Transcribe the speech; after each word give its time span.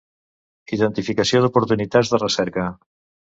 Identificació 0.77 1.43
d'oportunitats 1.45 2.13
de 2.15 2.21
recerca. 2.23 2.65